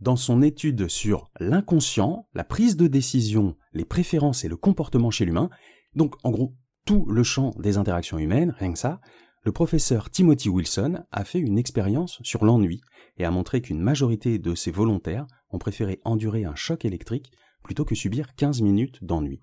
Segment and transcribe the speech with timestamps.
[0.00, 5.24] dans son étude sur l'inconscient, la prise de décision, les préférences et le comportement chez
[5.24, 5.50] l'humain,
[5.94, 6.54] donc en gros
[6.86, 9.00] tout le champ des interactions humaines, rien que ça,
[9.42, 12.80] le professeur Timothy Wilson a fait une expérience sur l'ennui
[13.16, 17.32] et a montré qu'une majorité de ses volontaires ont préféré endurer un choc électrique
[17.62, 19.40] plutôt que subir 15 minutes d'ennui.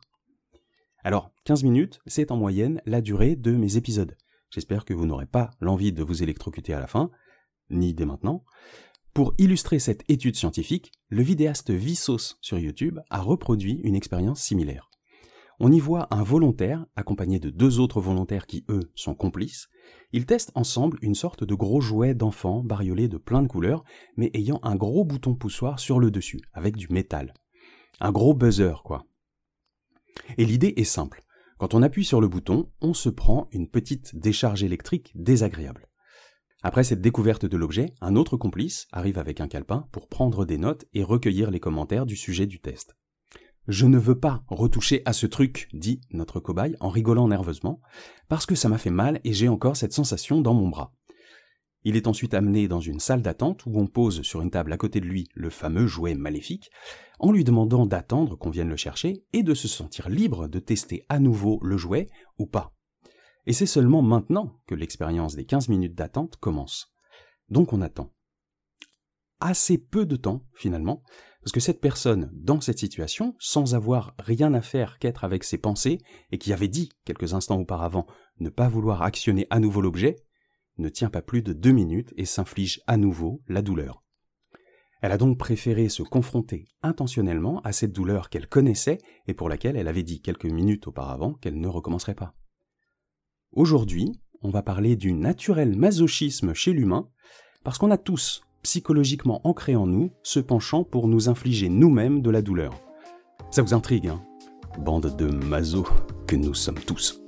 [1.03, 4.15] Alors, 15 minutes, c'est en moyenne la durée de mes épisodes.
[4.49, 7.09] J'espère que vous n'aurez pas l'envie de vous électrocuter à la fin,
[7.69, 8.43] ni dès maintenant.
[9.13, 14.89] Pour illustrer cette étude scientifique, le vidéaste Vissos sur YouTube a reproduit une expérience similaire.
[15.59, 19.69] On y voit un volontaire, accompagné de deux autres volontaires qui, eux, sont complices.
[20.11, 23.83] Ils testent ensemble une sorte de gros jouet d'enfant bariolé de plein de couleurs,
[24.17, 27.33] mais ayant un gros bouton poussoir sur le dessus, avec du métal.
[27.99, 29.07] Un gros buzzer, quoi.
[30.37, 31.23] Et l'idée est simple.
[31.57, 35.87] Quand on appuie sur le bouton, on se prend une petite décharge électrique désagréable.
[36.63, 40.57] Après cette découverte de l'objet, un autre complice arrive avec un calepin pour prendre des
[40.57, 42.95] notes et recueillir les commentaires du sujet du test.
[43.67, 47.81] Je ne veux pas retoucher à ce truc, dit notre cobaye en rigolant nerveusement,
[48.29, 50.93] parce que ça m'a fait mal et j'ai encore cette sensation dans mon bras.
[51.83, 54.77] Il est ensuite amené dans une salle d'attente où on pose sur une table à
[54.77, 56.69] côté de lui le fameux jouet maléfique,
[57.19, 61.05] en lui demandant d'attendre qu'on vienne le chercher et de se sentir libre de tester
[61.07, 62.07] à nouveau le jouet
[62.39, 62.76] ou pas.
[63.47, 66.93] Et c'est seulement maintenant que l'expérience des 15 minutes d'attente commence.
[67.47, 68.13] Donc on attend.
[69.39, 71.01] Assez peu de temps, finalement,
[71.41, 75.57] parce que cette personne, dans cette situation, sans avoir rien à faire qu'être avec ses
[75.57, 75.99] pensées,
[76.33, 78.05] et qui avait dit, quelques instants auparavant,
[78.41, 80.17] ne pas vouloir actionner à nouveau l'objet,
[80.77, 84.03] ne tient pas plus de deux minutes et s'inflige à nouveau la douleur.
[85.01, 89.77] Elle a donc préféré se confronter intentionnellement à cette douleur qu'elle connaissait et pour laquelle
[89.77, 92.35] elle avait dit quelques minutes auparavant qu'elle ne recommencerait pas.
[93.53, 97.07] Aujourd'hui, on va parler du naturel masochisme chez l'humain,
[97.63, 102.29] parce qu'on a tous, psychologiquement ancré en nous, ce penchant pour nous infliger nous-mêmes de
[102.29, 102.73] la douleur.
[103.49, 104.21] Ça vous intrigue, hein?
[104.79, 105.87] Bande de masos
[106.27, 107.21] que nous sommes tous.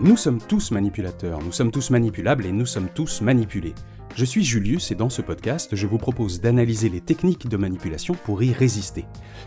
[0.00, 3.74] Nous sommes tous manipulateurs, nous sommes tous manipulables et nous sommes tous manipulés.
[4.18, 8.16] Je suis Julius et dans ce podcast, je vous propose d'analyser les techniques de manipulation
[8.24, 9.04] pour y résister.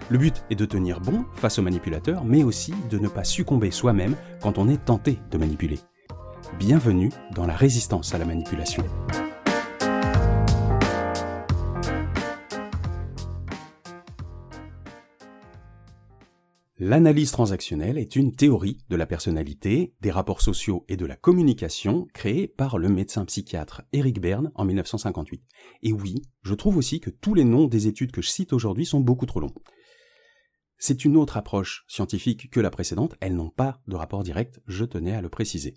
[0.07, 3.69] Le but est de tenir bon face aux manipulateurs, mais aussi de ne pas succomber
[3.69, 5.79] soi-même quand on est tenté de manipuler.
[6.57, 8.85] Bienvenue dans la résistance à la manipulation.
[16.83, 22.07] L'analyse transactionnelle est une théorie de la personnalité, des rapports sociaux et de la communication
[22.11, 25.43] créée par le médecin psychiatre Eric Berne en 1958.
[25.83, 28.87] Et oui, je trouve aussi que tous les noms des études que je cite aujourd'hui
[28.87, 29.53] sont beaucoup trop longs.
[30.79, 34.83] C'est une autre approche scientifique que la précédente, elles n'ont pas de rapport direct, je
[34.83, 35.75] tenais à le préciser.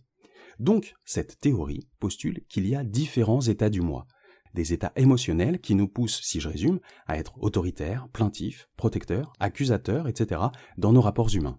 [0.59, 4.07] Donc, cette théorie postule qu'il y a différents états du moi,
[4.55, 10.09] des états émotionnels qui nous poussent, si je résume, à être autoritaires, plaintifs, protecteurs, accusateurs,
[10.09, 10.41] etc.
[10.79, 11.59] dans nos rapports humains.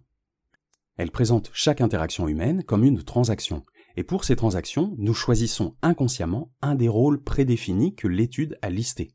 [0.97, 3.65] Elle présente chaque interaction humaine comme une transaction,
[3.97, 9.13] et pour ces transactions, nous choisissons inconsciemment un des rôles prédéfinis que l'étude a listé.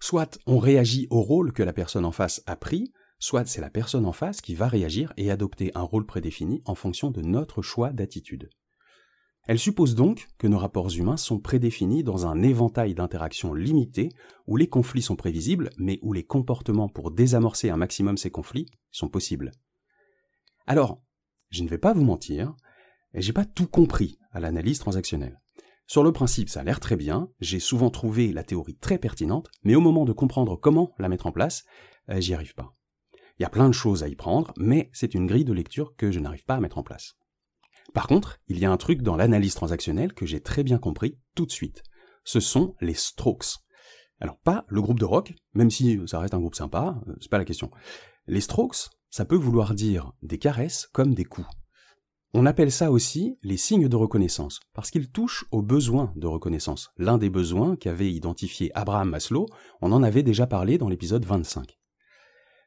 [0.00, 3.70] Soit on réagit au rôle que la personne en face a pris, soit c'est la
[3.70, 7.62] personne en face qui va réagir et adopter un rôle prédéfini en fonction de notre
[7.62, 8.50] choix d'attitude.
[9.46, 14.08] Elle suppose donc que nos rapports humains sont prédéfinis dans un éventail d'interactions limitées
[14.48, 18.66] où les conflits sont prévisibles, mais où les comportements pour désamorcer un maximum ces conflits
[18.90, 19.52] sont possibles.
[20.66, 21.00] Alors,
[21.50, 22.54] je ne vais pas vous mentir,
[23.14, 25.40] j'ai pas tout compris à l'analyse transactionnelle.
[25.86, 29.48] Sur le principe, ça a l'air très bien, j'ai souvent trouvé la théorie très pertinente,
[29.62, 31.64] mais au moment de comprendre comment la mettre en place,
[32.08, 32.74] euh, j'y arrive pas.
[33.38, 35.94] Il y a plein de choses à y prendre, mais c'est une grille de lecture
[35.94, 37.16] que je n'arrive pas à mettre en place.
[37.96, 41.16] Par contre, il y a un truc dans l'analyse transactionnelle que j'ai très bien compris
[41.34, 41.82] tout de suite.
[42.24, 43.56] Ce sont les strokes.
[44.20, 47.30] Alors pas le groupe de rock, même si ça reste un groupe sympa, euh, c'est
[47.30, 47.70] pas la question.
[48.26, 51.48] Les strokes, ça peut vouloir dire des caresses comme des coups.
[52.34, 56.90] On appelle ça aussi les signes de reconnaissance, parce qu'ils touchent aux besoins de reconnaissance.
[56.98, 59.46] L'un des besoins qu'avait identifié Abraham Maslow,
[59.80, 61.78] on en avait déjà parlé dans l'épisode 25.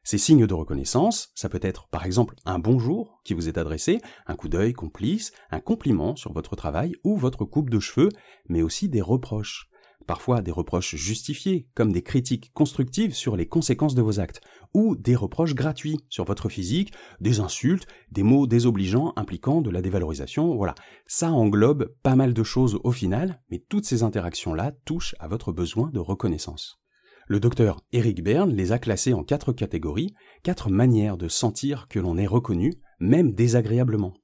[0.02, 4.00] Ces signes de reconnaissance, ça peut être par exemple un bonjour qui vous est adressé,
[4.26, 8.08] un coup d'œil complice, un compliment sur votre travail ou votre coupe de cheveux,
[8.48, 9.70] mais aussi des reproches.
[10.06, 14.40] Parfois des reproches justifiés, comme des critiques constructives sur les conséquences de vos actes,
[14.72, 19.82] ou des reproches gratuits sur votre physique, des insultes, des mots désobligeants impliquant de la
[19.82, 20.74] dévalorisation, voilà.
[21.06, 25.52] Ça englobe pas mal de choses au final, mais toutes ces interactions-là touchent à votre
[25.52, 26.80] besoin de reconnaissance.
[27.30, 32.00] Le docteur Eric Berne les a classés en quatre catégories, quatre manières de sentir que
[32.00, 34.14] l'on est reconnu, même désagréablement.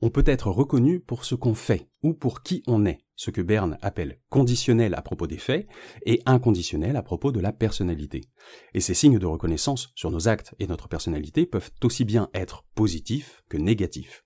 [0.00, 3.40] On peut être reconnu pour ce qu'on fait ou pour qui on est, ce que
[3.40, 5.68] Berne appelle conditionnel à propos des faits
[6.04, 8.22] et inconditionnel à propos de la personnalité.
[8.74, 12.64] Et ces signes de reconnaissance sur nos actes et notre personnalité peuvent aussi bien être
[12.74, 14.24] positifs que négatifs.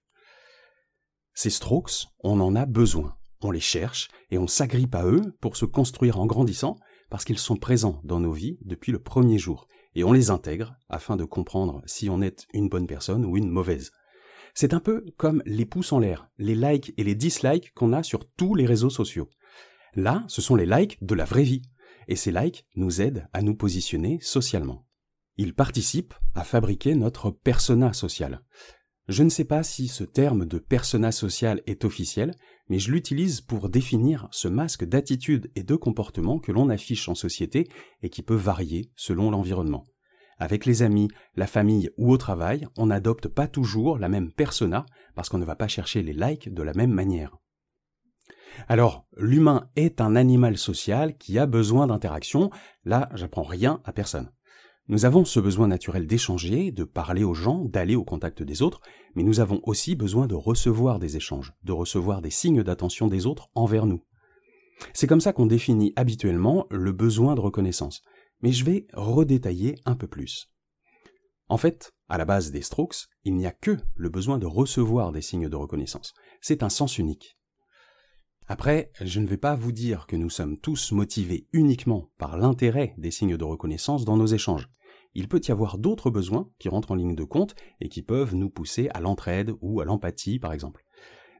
[1.34, 3.18] Ces strokes, on en a besoin.
[3.42, 6.78] On les cherche et on s'agrippe à eux pour se construire en grandissant
[7.10, 10.76] parce qu'ils sont présents dans nos vies depuis le premier jour et on les intègre
[10.88, 13.92] afin de comprendre si on est une bonne personne ou une mauvaise.
[14.54, 18.02] C'est un peu comme les pouces en l'air, les likes et les dislikes qu'on a
[18.02, 19.28] sur tous les réseaux sociaux.
[19.94, 21.62] Là, ce sont les likes de la vraie vie,
[22.08, 24.86] et ces likes nous aident à nous positionner socialement.
[25.36, 28.42] Ils participent à fabriquer notre persona social.
[29.08, 32.34] Je ne sais pas si ce terme de persona social est officiel,
[32.68, 37.14] mais je l'utilise pour définir ce masque d'attitude et de comportement que l'on affiche en
[37.14, 37.68] société
[38.02, 39.84] et qui peut varier selon l'environnement.
[40.38, 44.84] Avec les amis, la famille ou au travail, on n'adopte pas toujours la même persona
[45.14, 47.38] parce qu'on ne va pas chercher les likes de la même manière.
[48.68, 52.50] Alors, l'humain est un animal social qui a besoin d'interaction.
[52.84, 54.30] Là, j'apprends rien à personne.
[54.88, 58.80] Nous avons ce besoin naturel d'échanger, de parler aux gens, d'aller au contact des autres,
[59.14, 63.26] mais nous avons aussi besoin de recevoir des échanges, de recevoir des signes d'attention des
[63.26, 64.02] autres envers nous.
[64.92, 68.02] C'est comme ça qu'on définit habituellement le besoin de reconnaissance
[68.40, 70.50] mais je vais redétailler un peu plus.
[71.48, 75.12] En fait, à la base des strokes, il n'y a que le besoin de recevoir
[75.12, 76.14] des signes de reconnaissance.
[76.40, 77.38] C'est un sens unique.
[78.48, 82.94] Après, je ne vais pas vous dire que nous sommes tous motivés uniquement par l'intérêt
[82.98, 84.68] des signes de reconnaissance dans nos échanges.
[85.14, 88.34] Il peut y avoir d'autres besoins qui rentrent en ligne de compte et qui peuvent
[88.34, 90.84] nous pousser à l'entraide ou à l'empathie, par exemple.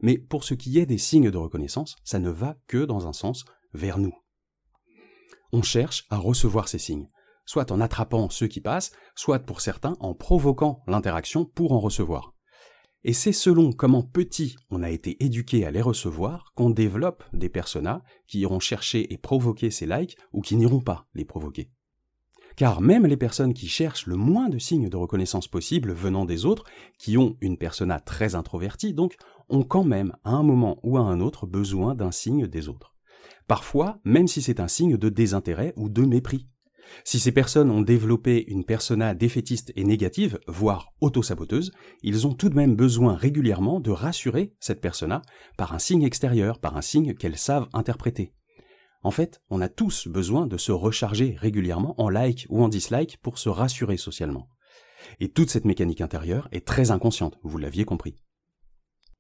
[0.03, 3.13] Mais pour ce qui est des signes de reconnaissance, ça ne va que dans un
[3.13, 4.15] sens vers nous
[5.53, 7.09] on cherche à recevoir ces signes,
[7.45, 12.36] soit en attrapant ceux qui passent, soit pour certains en provoquant l'interaction pour en recevoir.
[13.09, 17.49] Et c'est selon comment petit on a été éduqué à les recevoir qu'on développe des
[17.49, 21.71] personas qui iront chercher et provoquer ces likes ou qui n'iront pas les provoquer.
[22.57, 26.45] Car même les personnes qui cherchent le moins de signes de reconnaissance possible venant des
[26.45, 26.65] autres,
[26.99, 29.15] qui ont une persona très introvertie donc,
[29.49, 32.97] ont quand même à un moment ou à un autre besoin d'un signe des autres
[33.47, 36.49] parfois même si c'est un signe de désintérêt ou de mépris.
[37.05, 41.73] Si ces personnes ont développé une persona défaitiste et négative, voire autosaboteuse,
[42.03, 45.23] ils ont tout de même besoin régulièrement de rassurer cette persona
[45.57, 48.33] par un signe extérieur, par un signe qu'elles savent interpréter.
[49.03, 53.19] En fait, on a tous besoin de se recharger régulièrement en like ou en dislike
[53.19, 54.49] pour se rassurer socialement.
[55.21, 58.17] Et toute cette mécanique intérieure est très inconsciente, vous l'aviez compris.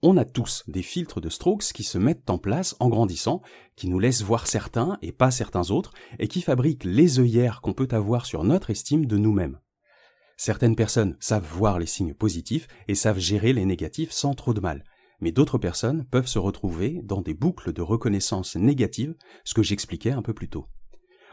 [0.02, 3.40] On a tous des filtres de strokes qui se mettent en place en grandissant,
[3.76, 7.72] qui nous laissent voir certains et pas certains autres, et qui fabriquent les œillères qu'on
[7.72, 9.58] peut avoir sur notre estime de nous-mêmes.
[10.37, 14.60] Certaines personnes savent voir les signes positifs et savent gérer les négatifs sans trop de
[14.60, 14.84] mal,
[15.20, 19.14] mais d'autres personnes peuvent se retrouver dans des boucles de reconnaissance négative,
[19.44, 20.66] ce que j'expliquais un peu plus tôt.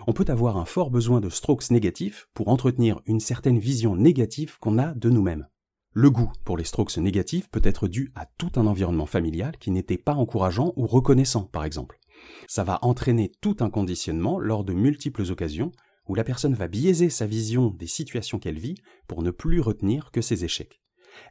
[0.08, 4.58] On peut avoir un fort besoin de strokes négatifs pour entretenir une certaine vision négative
[4.60, 5.48] qu'on a de nous-mêmes.
[5.96, 9.70] Le goût pour les strokes négatifs peut être dû à tout un environnement familial qui
[9.70, 12.00] n'était pas encourageant ou reconnaissant, par exemple.
[12.48, 15.72] Ça va entraîner tout un conditionnement lors de multiples occasions
[16.08, 18.76] où la personne va biaiser sa vision des situations qu'elle vit
[19.08, 20.82] pour ne plus retenir que ses échecs.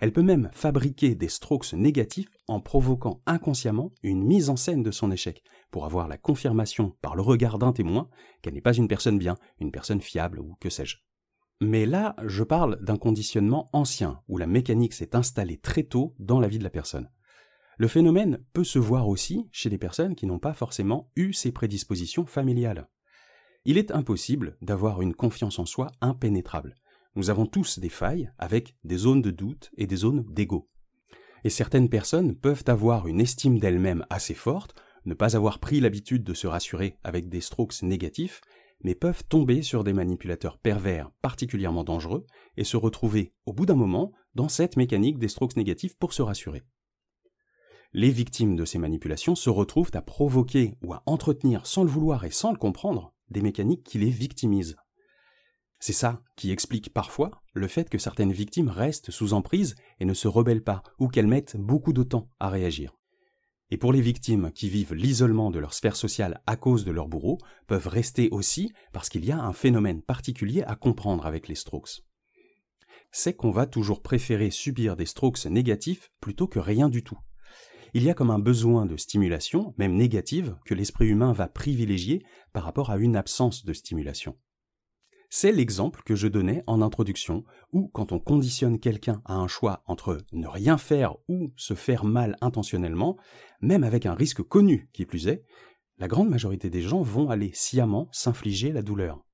[0.00, 4.92] Elle peut même fabriquer des strokes négatifs en provoquant inconsciemment une mise en scène de
[4.92, 5.42] son échec,
[5.72, 8.08] pour avoir la confirmation par le regard d'un témoin
[8.42, 10.98] qu'elle n'est pas une personne bien, une personne fiable ou que sais-je.
[11.64, 16.40] Mais là, je parle d'un conditionnement ancien, où la mécanique s'est installée très tôt dans
[16.40, 17.08] la vie de la personne.
[17.78, 21.52] Le phénomène peut se voir aussi chez des personnes qui n'ont pas forcément eu ces
[21.52, 22.88] prédispositions familiales.
[23.64, 26.76] Il est impossible d'avoir une confiance en soi impénétrable.
[27.14, 30.68] Nous avons tous des failles avec des zones de doute et des zones d'ego.
[31.44, 36.24] Et certaines personnes peuvent avoir une estime d'elles-mêmes assez forte, ne pas avoir pris l'habitude
[36.24, 38.40] de se rassurer avec des strokes négatifs,
[38.84, 43.74] mais peuvent tomber sur des manipulateurs pervers particulièrement dangereux et se retrouver, au bout d'un
[43.74, 46.62] moment, dans cette mécanique des strokes négatifs pour se rassurer.
[47.92, 52.24] Les victimes de ces manipulations se retrouvent à provoquer ou à entretenir sans le vouloir
[52.24, 54.76] et sans le comprendre des mécaniques qui les victimisent.
[55.78, 60.14] C'est ça qui explique parfois le fait que certaines victimes restent sous emprise et ne
[60.14, 62.94] se rebellent pas, ou qu'elles mettent beaucoup de temps à réagir.
[63.72, 67.08] Et pour les victimes qui vivent l'isolement de leur sphère sociale à cause de leur
[67.08, 71.54] bourreau, peuvent rester aussi parce qu'il y a un phénomène particulier à comprendre avec les
[71.54, 72.02] strokes.
[73.12, 77.18] C'est qu'on va toujours préférer subir des strokes négatifs plutôt que rien du tout.
[77.94, 82.22] Il y a comme un besoin de stimulation, même négative, que l'esprit humain va privilégier
[82.52, 84.36] par rapport à une absence de stimulation.
[85.34, 89.82] C'est l'exemple que je donnais en introduction, où quand on conditionne quelqu'un à un choix
[89.86, 93.16] entre ne rien faire ou se faire mal intentionnellement,
[93.62, 95.42] même avec un risque connu qui plus est,
[95.96, 99.24] la grande majorité des gens vont aller sciemment s'infliger la douleur.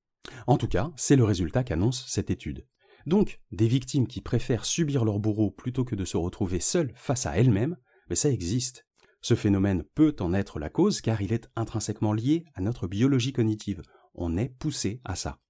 [0.46, 2.64] En tout cas, c'est le résultat qu'annonce cette étude.
[3.06, 7.26] Donc, des victimes qui préfèrent subir leur bourreau plutôt que de se retrouver seules face
[7.26, 7.76] à elles-mêmes,
[8.08, 8.86] mais ça existe.
[9.20, 13.32] Ce phénomène peut en être la cause car il est intrinsèquement lié à notre biologie
[13.32, 13.82] cognitive.
[14.14, 15.40] On est poussé à ça.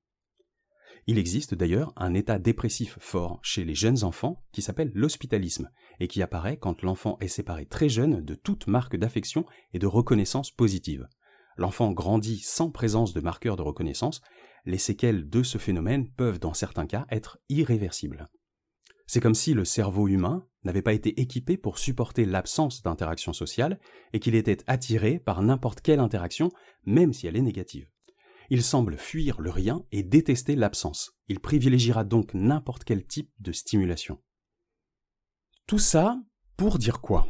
[1.10, 6.06] Il existe d'ailleurs un état dépressif fort chez les jeunes enfants qui s'appelle l'hospitalisme et
[6.06, 10.50] qui apparaît quand l'enfant est séparé très jeune de toute marque d'affection et de reconnaissance
[10.50, 11.08] positive.
[11.56, 14.20] L'enfant grandit sans présence de marqueurs de reconnaissance,
[14.66, 18.28] les séquelles de ce phénomène peuvent dans certains cas être irréversibles.
[19.06, 23.80] C'est comme si le cerveau humain n'avait pas été équipé pour supporter l'absence d'interaction sociale
[24.12, 26.50] et qu'il était attiré par n'importe quelle interaction,
[26.84, 27.88] même si elle est négative.
[28.50, 31.12] Il semble fuir le rien et détester l'absence.
[31.28, 34.18] Il privilégiera donc n'importe quel type de stimulation.
[35.66, 36.18] Tout ça
[36.56, 37.26] pour dire quoi?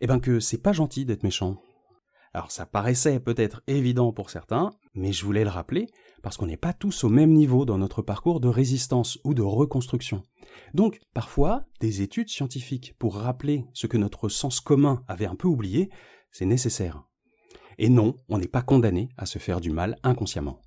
[0.00, 1.60] Eh bien que c'est pas gentil d'être méchant.
[2.32, 5.88] Alors ça paraissait peut-être évident pour certains, mais je voulais le rappeler
[6.22, 9.42] parce qu'on n'est pas tous au même niveau dans notre parcours de résistance ou de
[9.42, 10.22] reconstruction.
[10.74, 15.48] Donc parfois, des études scientifiques pour rappeler ce que notre sens commun avait un peu
[15.48, 15.90] oublié,
[16.30, 17.02] c'est nécessaire.
[17.78, 20.60] Et non, on n'est pas condamné à se faire du mal inconsciemment.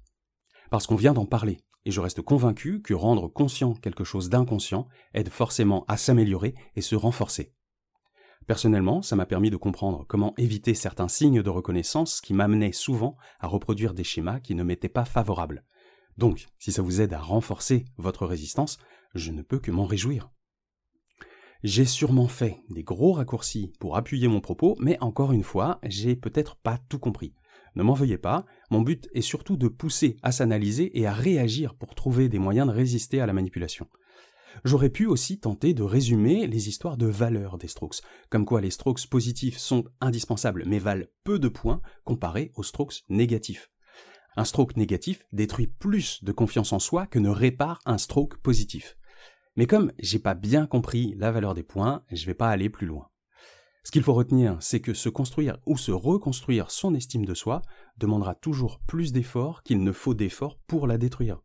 [0.69, 4.87] Parce qu'on vient d'en parler, et je reste convaincu que rendre conscient quelque chose d'inconscient
[5.13, 7.53] aide forcément à s'améliorer et se renforcer.
[8.47, 13.15] Personnellement, ça m'a permis de comprendre comment éviter certains signes de reconnaissance qui m'amenaient souvent
[13.39, 15.63] à reproduire des schémas qui ne m'étaient pas favorables.
[16.17, 18.77] Donc, si ça vous aide à renforcer votre résistance,
[19.13, 20.31] je ne peux que m'en réjouir.
[21.63, 26.15] J'ai sûrement fait des gros raccourcis pour appuyer mon propos, mais encore une fois, j'ai
[26.15, 27.33] peut-être pas tout compris.
[27.75, 31.75] Ne m'en veuillez pas, mon but est surtout de pousser à s'analyser et à réagir
[31.75, 33.89] pour trouver des moyens de résister à la manipulation.
[34.63, 38.71] J'aurais pu aussi tenter de résumer les histoires de valeur des strokes, comme quoi les
[38.71, 43.69] strokes positifs sont indispensables mais valent peu de points comparés aux strokes négatifs.
[44.37, 48.95] Un stroke négatif détruit plus de confiance en soi que ne répare un stroke positif.
[49.55, 52.87] Mais comme j'ai pas bien compris la valeur des points, je vais pas aller plus
[52.87, 53.09] loin.
[53.83, 57.61] Ce qu'il faut retenir, c'est que se construire ou se reconstruire son estime de soi
[57.97, 61.41] demandera toujours plus d'efforts qu'il ne faut d'efforts pour la détruire.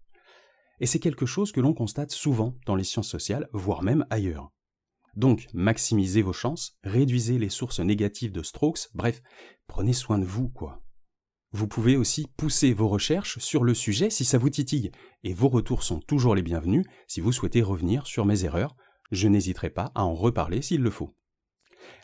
[0.80, 4.50] Et c'est quelque chose que l'on constate souvent dans les sciences sociales, voire même ailleurs.
[5.16, 9.22] Donc, maximisez vos chances, réduisez les sources négatives de strokes, bref,
[9.68, 10.83] prenez soin de vous, quoi.
[11.54, 14.90] Vous pouvez aussi pousser vos recherches sur le sujet si ça vous titille,
[15.22, 18.74] et vos retours sont toujours les bienvenus si vous souhaitez revenir sur mes erreurs.
[19.12, 21.14] Je n'hésiterai pas à en reparler s'il le faut.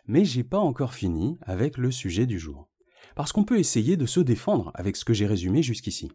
[0.07, 2.69] Mais j'ai pas encore fini avec le sujet du jour.
[3.16, 6.12] Parce qu'on peut essayer de se défendre avec ce que j'ai résumé jusqu'ici.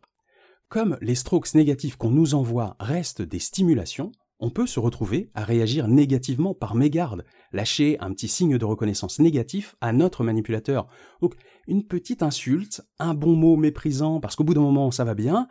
[0.70, 5.44] Comme les strokes négatifs qu'on nous envoie restent des stimulations, on peut se retrouver à
[5.44, 10.88] réagir négativement par mégarde, lâcher un petit signe de reconnaissance négatif à notre manipulateur.
[11.22, 11.36] Donc
[11.68, 15.48] une petite insulte, un bon mot méprisant parce qu'au bout d'un moment ça va bien,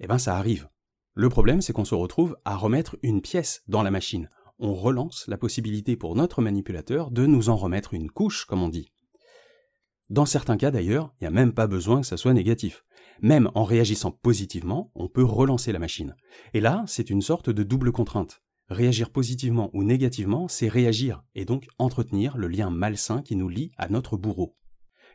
[0.00, 0.68] eh ben ça arrive.
[1.14, 4.28] Le problème c'est qu'on se retrouve à remettre une pièce dans la machine.
[4.58, 8.68] On relance la possibilité pour notre manipulateur de nous en remettre une couche, comme on
[8.68, 8.90] dit.
[10.08, 12.85] Dans certains cas d'ailleurs, il n'y a même pas besoin que ça soit négatif.
[13.22, 16.14] Même en réagissant positivement, on peut relancer la machine.
[16.54, 18.42] Et là, c'est une sorte de double contrainte.
[18.68, 23.70] Réagir positivement ou négativement, c'est réagir et donc entretenir le lien malsain qui nous lie
[23.76, 24.56] à notre bourreau.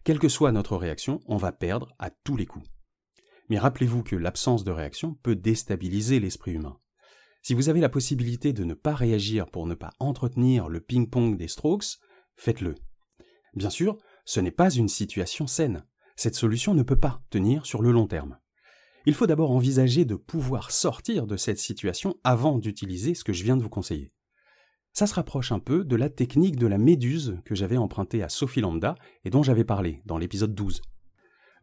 [0.03, 2.67] Quelle que soit notre réaction, on va perdre à tous les coups.
[3.49, 6.79] Mais rappelez-vous que l'absence de réaction peut déstabiliser l'esprit humain.
[7.43, 11.37] Si vous avez la possibilité de ne pas réagir pour ne pas entretenir le ping-pong
[11.37, 11.97] des strokes,
[12.35, 12.75] faites-le.
[13.53, 15.83] Bien sûr, ce n'est pas une situation saine
[16.21, 18.37] cette solution ne peut pas tenir sur le long terme.
[19.07, 23.43] Il faut d'abord envisager de pouvoir sortir de cette situation avant d'utiliser ce que je
[23.43, 24.11] viens de vous conseiller.
[24.93, 28.29] Ça se rapproche un peu de la technique de la méduse que j'avais empruntée à
[28.29, 28.93] Sophie Lambda
[29.25, 30.83] et dont j'avais parlé dans l'épisode 12.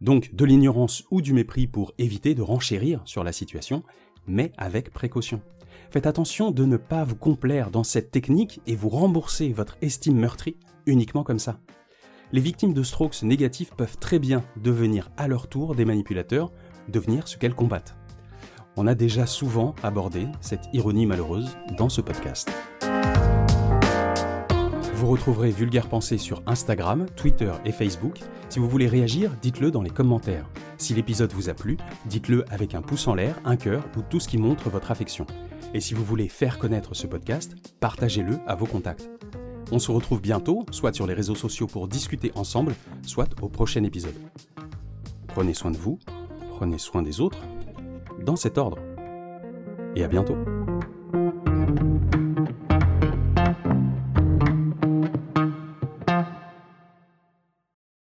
[0.01, 3.85] Donc de l'ignorance ou du mépris pour éviter de renchérir sur la situation,
[4.27, 5.41] mais avec précaution.
[5.93, 10.19] Faites attention de ne pas vous complaire dans cette technique et vous rembourser votre estime
[10.19, 11.61] meurtrie uniquement comme ça
[12.33, 16.53] les victimes de strokes négatifs peuvent très bien devenir à leur tour des manipulateurs,
[16.89, 17.97] devenir ce qu'elles combattent.
[18.77, 22.51] On a déjà souvent abordé cette ironie malheureuse dans ce podcast.
[24.95, 28.19] Vous retrouverez Vulgaire Pensée sur Instagram, Twitter et Facebook.
[28.49, 30.51] Si vous voulez réagir, dites-le dans les commentaires.
[30.77, 34.19] Si l'épisode vous a plu, dites-le avec un pouce en l'air, un cœur ou tout
[34.21, 35.27] ce qui montre votre affection.
[35.73, 39.09] Et si vous voulez faire connaître ce podcast, partagez-le à vos contacts.
[39.71, 43.85] On se retrouve bientôt, soit sur les réseaux sociaux pour discuter ensemble, soit au prochain
[43.85, 44.15] épisode.
[45.27, 45.99] Prenez soin de vous,
[46.57, 47.39] prenez soin des autres,
[48.25, 48.79] dans cet ordre.
[49.97, 50.37] et à bientôt.